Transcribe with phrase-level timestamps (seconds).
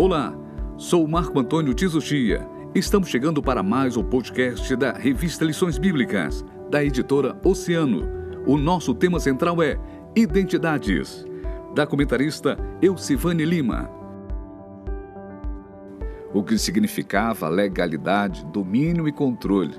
[0.00, 0.32] Olá,
[0.76, 2.48] sou Marco Antônio Tizuchia.
[2.72, 8.08] Estamos chegando para mais um podcast da revista Lições Bíblicas, da editora Oceano.
[8.46, 9.76] O nosso tema central é
[10.14, 11.26] Identidades,
[11.74, 13.90] da comentarista Elcivane Lima.
[16.32, 19.74] O que significava legalidade, domínio e controle.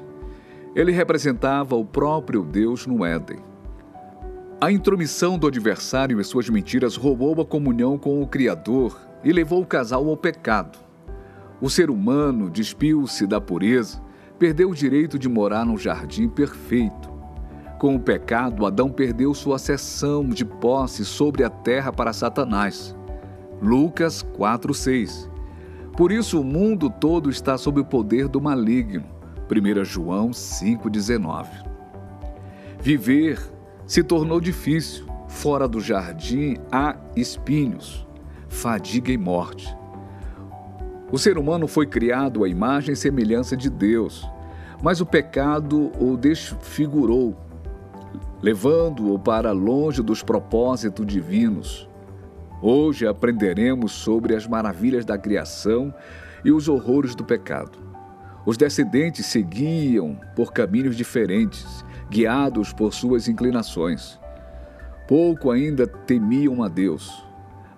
[0.76, 3.40] Ele representava o próprio Deus no Éden.
[4.60, 9.62] A intromissão do adversário e suas mentiras roubou a comunhão com o Criador e levou
[9.62, 10.80] o casal ao pecado.
[11.62, 14.02] O ser humano despiu-se da pureza,
[14.38, 17.10] perdeu o direito de morar num jardim perfeito.
[17.78, 22.96] Com o pecado, Adão perdeu sua cessão de posse sobre a terra para Satanás.
[23.62, 25.30] Lucas 4:6.
[25.98, 29.06] Por isso o mundo todo está sob o poder do maligno.
[29.48, 31.50] 1 João 5:19.
[32.80, 33.40] Viver
[33.86, 35.06] se tornou difícil.
[35.28, 38.09] Fora do jardim há espinhos
[38.50, 39.78] fadiga e morte.
[41.12, 44.28] O ser humano foi criado à imagem e semelhança de Deus,
[44.82, 47.38] mas o pecado o desfigurou,
[48.42, 51.88] levando-o para longe dos propósitos divinos.
[52.62, 55.94] Hoje aprenderemos sobre as maravilhas da criação
[56.44, 57.80] e os horrores do pecado.
[58.46, 64.20] Os descendentes seguiam por caminhos diferentes, guiados por suas inclinações.
[65.08, 67.29] Pouco ainda temiam a Deus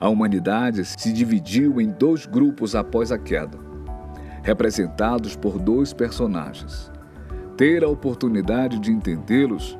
[0.02, 3.60] a humanidade se dividiu em dois grupos após a queda,
[4.42, 6.92] representados por dois personagens.
[7.56, 9.78] Ter a oportunidade de entendê-los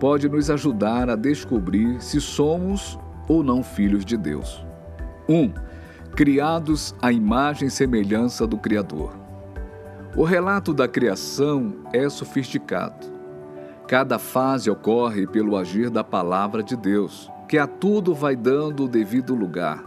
[0.00, 2.98] pode nos ajudar a descobrir se somos
[3.28, 4.66] ou não filhos de Deus.
[5.28, 5.34] 1.
[5.34, 5.54] Um,
[6.16, 9.14] criados à imagem e semelhança do Criador.
[10.16, 13.06] O relato da criação é sofisticado.
[13.86, 18.88] Cada fase ocorre pelo agir da palavra de Deus que a tudo vai dando o
[18.88, 19.84] devido lugar,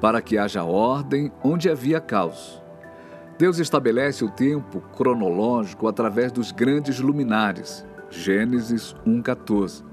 [0.00, 2.60] para que haja ordem onde havia caos.
[3.38, 9.84] Deus estabelece o tempo cronológico através dos grandes luminares, Gênesis 1,14.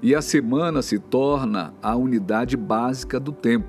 [0.00, 3.66] E a semana se torna a unidade básica do tempo.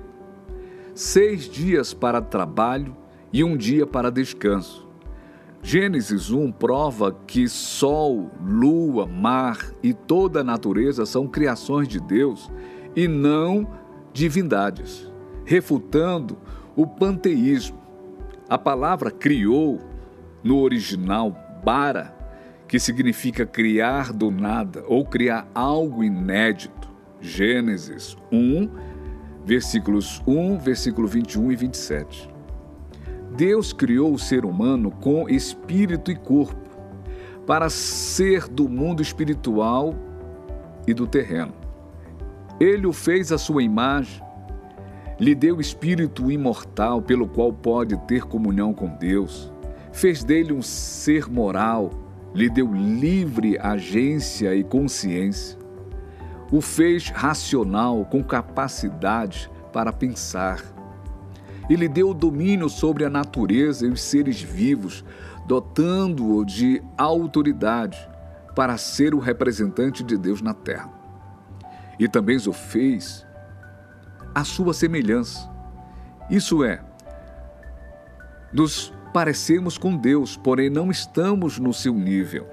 [0.94, 2.96] Seis dias para trabalho
[3.32, 4.86] e um dia para descanso.
[5.60, 12.48] Gênesis 1 prova que sol, lua, mar e toda a natureza são criações de Deus
[12.96, 13.68] e não
[14.12, 15.12] divindades,
[15.44, 16.38] refutando
[16.74, 17.78] o panteísmo.
[18.48, 19.78] A palavra criou,
[20.42, 22.16] no original, bara,
[22.66, 26.88] que significa criar do nada ou criar algo inédito.
[27.20, 28.68] Gênesis 1,
[29.44, 32.30] versículos 1, versículo 21 e 27.
[33.36, 36.66] Deus criou o ser humano com espírito e corpo,
[37.46, 39.94] para ser do mundo espiritual
[40.86, 41.65] e do terreno.
[42.58, 44.22] Ele o fez à sua imagem,
[45.20, 49.52] lhe deu espírito imortal pelo qual pode ter comunhão com Deus,
[49.92, 51.90] fez dele um ser moral,
[52.34, 55.58] lhe deu livre agência e consciência,
[56.50, 60.62] o fez racional com capacidade para pensar,
[61.68, 65.04] e lhe deu domínio sobre a natureza e os seres vivos,
[65.46, 67.98] dotando-o de autoridade
[68.54, 70.95] para ser o representante de Deus na terra
[71.98, 73.26] e também o fez
[74.34, 75.50] à sua semelhança.
[76.28, 76.80] Isso é,
[78.52, 82.46] nos parecemos com Deus, porém não estamos no seu nível,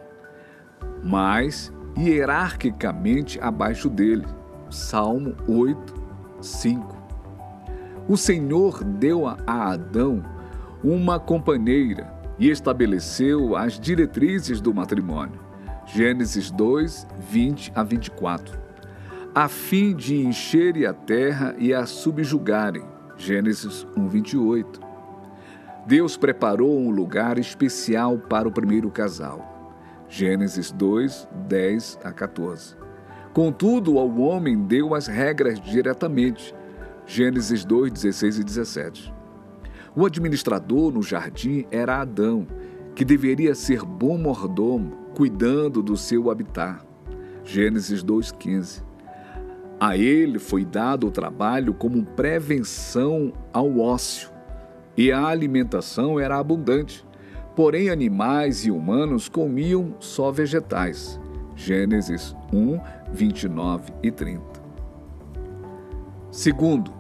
[1.04, 4.26] mas hierarquicamente abaixo dele.
[4.70, 5.94] Salmo 8,
[6.42, 7.04] 5.
[8.08, 10.24] O Senhor deu a Adão
[10.84, 15.40] uma companheira e estabeleceu as diretrizes do matrimônio.
[15.86, 18.63] Gênesis 2, 20 a 24
[19.36, 22.84] a fim de encherem a terra e a subjugarem.
[23.18, 24.80] Gênesis 1:28.
[25.88, 29.50] Deus preparou um lugar especial para o primeiro casal.
[30.08, 32.76] Gênesis 2, 10 a 14.
[33.34, 36.54] Contudo, ao homem deu as regras diretamente.
[37.08, 39.14] Gênesis 2, 16 e 17.
[39.96, 42.46] O administrador no jardim era Adão,
[42.94, 46.86] que deveria ser bom mordomo, cuidando do seu habitat.
[47.44, 48.93] Gênesis 2,15.
[49.80, 54.30] A ele foi dado o trabalho como prevenção ao ócio,
[54.96, 57.06] e a alimentação era abundante.
[57.56, 61.20] Porém, animais e humanos comiam só vegetais.
[61.56, 62.80] Gênesis 1,
[63.12, 64.42] 29 e 30.
[66.32, 66.92] Segundo,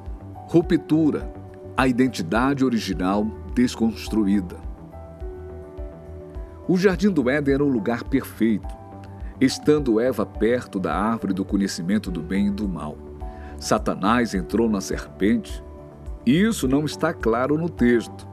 [0.48, 1.32] ruptura,
[1.76, 4.58] a identidade original desconstruída.
[6.68, 8.83] O Jardim do Éden era um lugar perfeito,
[9.42, 12.98] Estando Eva perto da árvore do conhecimento do bem e do mal,
[13.60, 15.64] Satanás entrou na serpente
[16.26, 18.28] Isso não está claro no texto,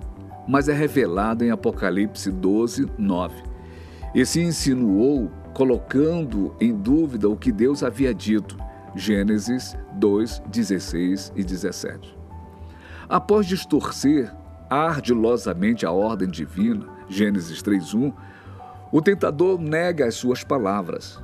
[0.46, 3.42] mas é revelado em Apocalipse 12, 9.
[4.14, 8.56] E se insinuou colocando em dúvida o que Deus havia dito.
[8.94, 12.16] Gênesis 2, 16 e 17.
[13.08, 14.32] Após distorcer
[14.68, 18.12] ardilosamente a ordem divina, Gênesis 3:1,
[18.92, 21.20] o tentador nega as suas palavras.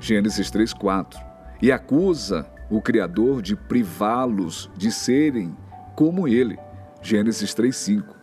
[0.00, 1.18] Gênesis 3:4
[1.60, 5.56] e acusa o criador de privá-los de serem
[5.94, 6.58] como ele.
[7.02, 8.14] Gênesis 3:5.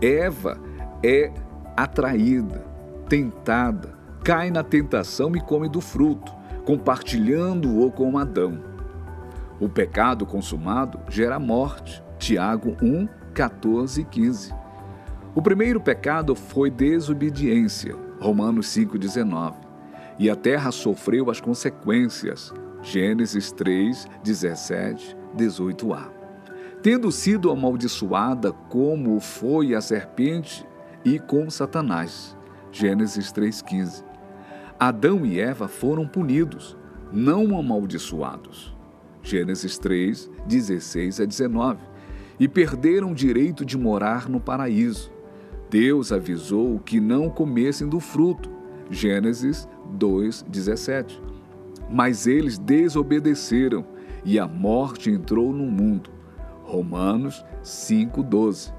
[0.00, 0.58] Eva
[1.02, 1.32] é
[1.76, 2.64] atraída,
[3.08, 6.32] tentada, cai na tentação e come do fruto,
[6.64, 8.62] compartilhando-o com Adão.
[9.60, 12.02] O pecado consumado gera morte.
[12.18, 14.54] Tiago 1, 14 e 15.
[15.34, 17.94] O primeiro pecado foi desobediência,
[18.24, 19.54] Romanos 5,19.
[20.18, 26.08] E a terra sofreu as consequências, Gênesis 3, 17, 18a.
[26.82, 30.66] Tendo sido amaldiçoada como foi a serpente
[31.04, 32.34] e com Satanás,
[32.72, 34.02] Gênesis 3,15.
[34.80, 36.78] Adão e Eva foram punidos,
[37.12, 38.74] não amaldiçoados.
[39.22, 41.78] Gênesis 3, 16 a 19.
[42.40, 45.12] E perderam o direito de morar no paraíso.
[45.70, 48.50] Deus avisou que não comessem do fruto.
[48.90, 49.68] Gênesis
[49.98, 51.20] 2:17.
[51.90, 53.84] Mas eles desobedeceram
[54.24, 56.10] e a morte entrou no mundo.
[56.62, 58.72] Romanos 5:12.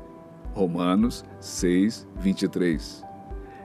[0.53, 3.03] Romanos 6:23.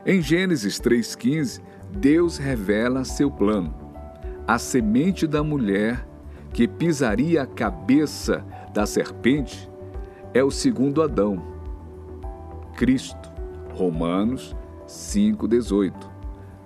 [0.05, 1.61] Em Gênesis 3:15,
[1.93, 3.75] Deus revela seu plano.
[4.47, 6.07] A semente da mulher
[6.53, 9.71] que pisaria a cabeça da serpente
[10.35, 11.43] é o segundo Adão,
[12.77, 13.31] Cristo.
[13.75, 14.55] Romanos
[14.87, 15.93] 5,18.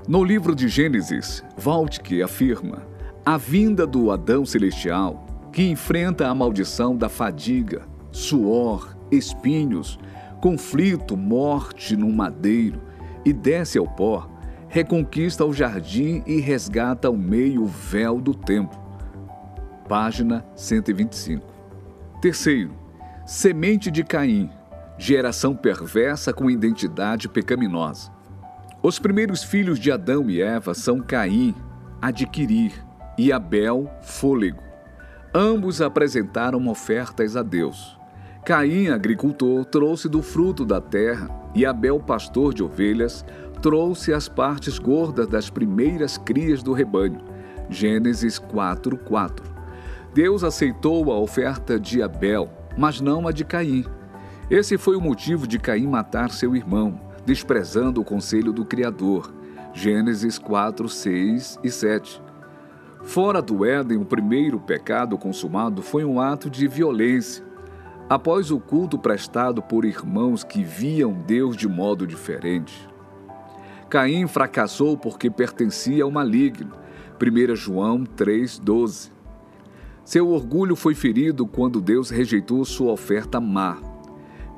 [0.07, 2.83] No livro de Gênesis, Valtke afirma
[3.25, 9.99] a vinda do Adão celestial, que enfrenta a maldição da fadiga, suor, espinhos,
[10.41, 12.83] conflito, morte no madeiro
[13.25, 14.29] e desce ao pó,
[14.69, 18.79] reconquista o jardim e resgata o meio véu do tempo.
[19.89, 21.47] Página 125.
[22.21, 22.73] Terceiro,
[23.25, 24.51] semente de Caim,
[24.99, 28.11] geração perversa com identidade pecaminosa.
[28.83, 31.55] Os primeiros filhos de Adão e Eva são Caim,
[32.01, 32.73] adquirir,
[33.17, 34.63] e Abel, fôlego.
[35.35, 37.99] Ambos apresentaram ofertas a Deus.
[38.45, 43.25] Caim, agricultor, trouxe do fruto da terra, e Abel, pastor de ovelhas,
[43.63, 47.21] trouxe as partes gordas das primeiras crias do rebanho.
[47.71, 49.55] Gênesis 4, 4.
[50.13, 53.85] Deus aceitou a oferta de Abel, mas não a de Caim.
[54.51, 59.33] Esse foi o motivo de Caim matar seu irmão, desprezando o conselho do Criador.
[59.73, 62.23] Gênesis 4, 6 e 7.
[63.03, 67.43] Fora do Éden, o primeiro pecado consumado foi um ato de violência.
[68.07, 72.87] Após o culto prestado por irmãos que viam Deus de modo diferente,
[73.89, 76.73] Caim fracassou porque pertencia ao maligno.
[77.19, 79.11] 1 João 3,12.
[80.05, 83.94] Seu orgulho foi ferido quando Deus rejeitou sua oferta má.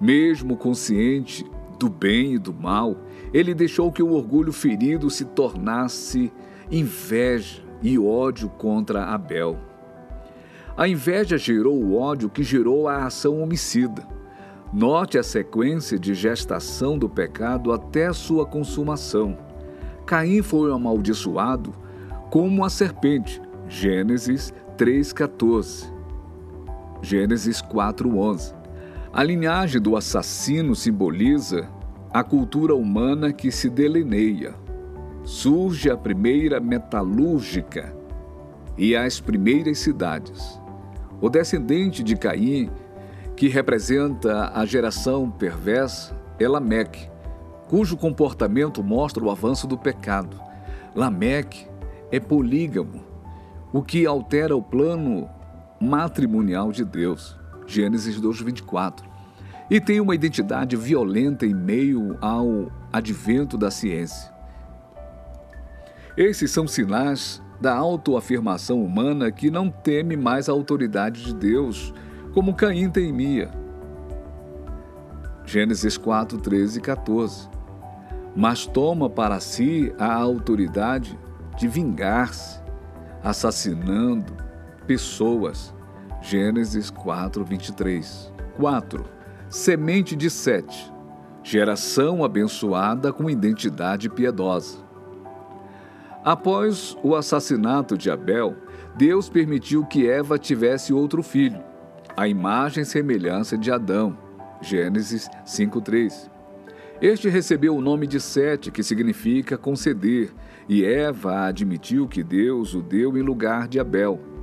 [0.01, 1.45] Mesmo consciente
[1.79, 2.97] do bem e do mal,
[3.33, 6.33] ele deixou que o orgulho ferido se tornasse
[6.71, 9.59] inveja e ódio contra Abel.
[10.77, 14.07] A inveja gerou o ódio que gerou a ação homicida.
[14.73, 19.39] Note a sequência de gestação do pecado até sua consumação.
[20.05, 21.73] Caim foi amaldiçoado
[22.31, 23.41] como a serpente.
[23.69, 25.91] Gênesis 3,14.
[27.01, 28.56] Gênesis 4,11.
[29.13, 31.69] A linhagem do assassino simboliza
[32.13, 34.55] a cultura humana que se delineia.
[35.25, 37.95] Surge a primeira metalúrgica
[38.77, 40.61] e as primeiras cidades.
[41.21, 42.71] O descendente de Caim,
[43.35, 47.09] que representa a geração perversa, é Lameque,
[47.69, 50.39] cujo comportamento mostra o avanço do pecado.
[50.95, 51.67] Lameque
[52.11, 53.03] é polígamo,
[53.73, 55.29] o que altera o plano
[55.81, 57.37] matrimonial de Deus.
[57.67, 59.05] Gênesis 2:24.
[59.69, 64.33] E tem uma identidade violenta em meio ao advento da ciência.
[66.17, 71.93] Esses são sinais da autoafirmação humana que não teme mais a autoridade de Deus,
[72.33, 73.51] como Caim temia.
[75.45, 77.49] Gênesis 4, 13 e 14.
[78.35, 81.19] Mas toma para si a autoridade
[81.57, 82.61] de vingar-se,
[83.23, 84.33] assassinando
[84.87, 85.75] pessoas
[86.29, 88.33] Gênesis 4, 23.
[88.57, 89.05] 4.
[89.49, 90.93] Semente de Sete.
[91.45, 94.79] Geração abençoada com identidade piedosa.
[96.25, 98.57] Após o assassinato de Abel,
[98.97, 101.63] Deus permitiu que Eva tivesse outro filho,
[102.17, 104.19] a imagem e semelhança de Adão.
[104.61, 106.29] Gênesis 5:3.
[107.01, 110.35] Este recebeu o nome de Sete, que significa conceder,
[110.69, 114.35] e Eva admitiu que Deus o deu em lugar de Abel.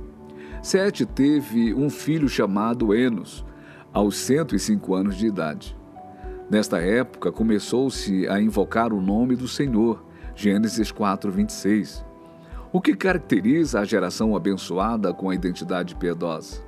[0.64, 3.44] Sete teve um filho chamado Enos,
[3.92, 5.76] aos 105 anos de idade.
[6.50, 10.02] Nesta época começou-se a invocar o nome do Senhor.
[10.34, 12.02] Gênesis 4:26.
[12.72, 16.62] O que caracteriza a geração abençoada com a identidade piedosa?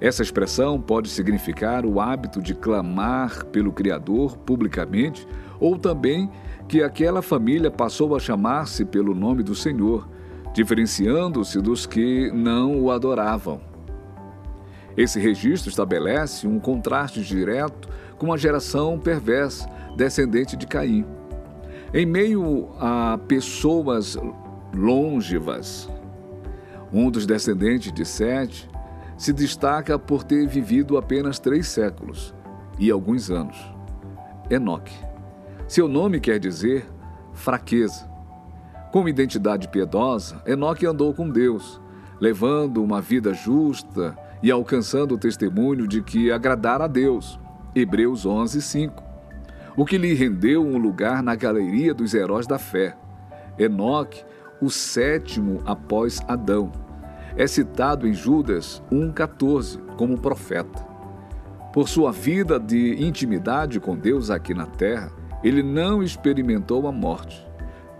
[0.00, 5.24] Essa expressão pode significar o hábito de clamar pelo Criador publicamente,
[5.60, 6.28] ou também
[6.66, 10.08] que aquela família passou a chamar-se pelo nome do Senhor,
[10.54, 13.60] diferenciando-se dos que não o adoravam.
[14.96, 21.04] Esse registro estabelece um contraste direto com a geração perversa, descendente de Caim.
[21.92, 24.16] Em meio a pessoas
[24.72, 25.90] longevas,
[26.92, 28.70] um dos descendentes de Sete
[29.16, 32.32] se destaca por ter vivido apenas três séculos
[32.78, 33.56] e alguns anos.
[34.48, 34.94] Enoque.
[35.66, 36.86] Seu nome quer dizer
[37.32, 38.13] fraqueza.
[38.94, 41.80] Com identidade piedosa, Enoque andou com Deus,
[42.20, 47.36] levando uma vida justa e alcançando o testemunho de que agradara a Deus.
[47.74, 49.02] Hebreus 11, 5.
[49.76, 52.96] O que lhe rendeu um lugar na galeria dos heróis da fé.
[53.58, 54.24] Enoque,
[54.62, 56.70] o sétimo após Adão
[57.36, 60.86] é citado em Judas 1,14 como profeta.
[61.72, 65.10] Por sua vida de intimidade com Deus aqui na terra,
[65.42, 67.43] ele não experimentou a morte.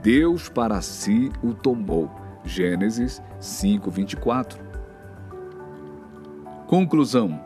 [0.05, 2.11] Deus para si o tomou.
[2.45, 4.59] Gênesis 5:24.
[6.67, 7.41] Conclusão: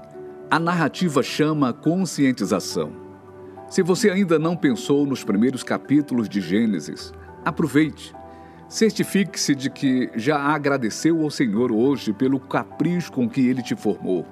[0.50, 2.90] a narrativa chama conscientização.
[3.68, 7.12] Se você ainda não pensou nos primeiros capítulos de Gênesis,
[7.44, 8.12] aproveite
[8.68, 14.26] Certifique-se de que já agradeceu ao Senhor hoje pelo capricho com que ele te formou.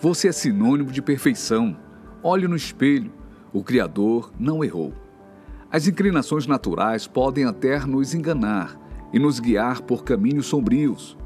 [0.00, 1.76] Você é sinônimo de perfeição.
[2.22, 3.12] Olhe no espelho.
[3.52, 4.94] O Criador não errou.
[5.76, 8.80] As inclinações naturais podem até nos enganar
[9.12, 11.18] e nos guiar por caminhos sombrios.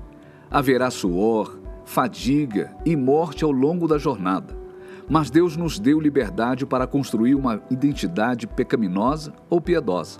[0.50, 4.52] Haverá suor, fadiga e morte ao longo da jornada.
[5.08, 10.18] Mas Deus nos deu liberdade para construir uma identidade pecaminosa ou piedosa.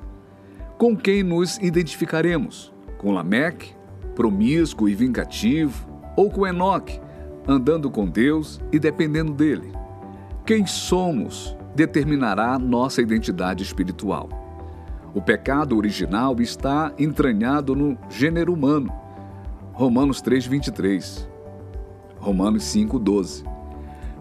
[0.79, 2.73] Com quem nos identificaremos?
[2.99, 3.75] Com Lameque,
[4.15, 7.01] promíscuo e vingativo, ou com Enoque,
[7.49, 9.73] andando com Deus e dependendo dele?
[10.47, 14.29] Quem somos determinará nossa identidade espiritual.
[15.15, 18.93] O pecado original está entranhado no gênero humano.
[19.73, 21.29] Romanos 3:23.
[22.19, 23.45] Romanos 5:12.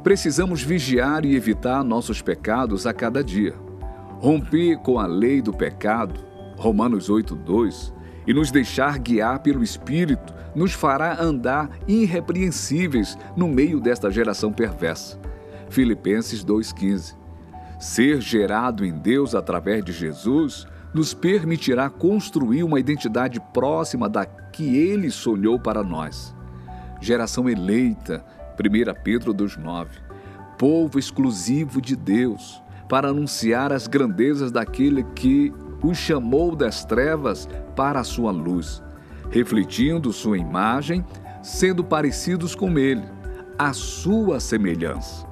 [0.04, 3.54] Precisamos vigiar e evitar nossos pecados a cada dia.
[4.20, 6.30] Romper com a lei do pecado
[6.60, 7.94] Romanos 8:2,
[8.28, 15.18] e nos deixar guiar pelo Espírito, nos fará andar irrepreensíveis no meio desta geração perversa.
[15.70, 17.16] Filipenses 2:15.
[17.80, 24.76] Ser gerado em Deus através de Jesus nos permitirá construir uma identidade próxima da que
[24.76, 26.36] ele sonhou para nós.
[27.00, 28.26] Geração eleita,
[28.60, 29.88] 1 Pedro 2:9.
[30.58, 38.02] Povo exclusivo de Deus, para anunciar as grandezas daquele que os chamou das trevas para
[38.02, 38.84] a sua luz,
[39.30, 41.06] refletindo sua imagem,
[41.42, 43.06] sendo parecidos com ele,
[43.58, 45.29] a sua semelhança.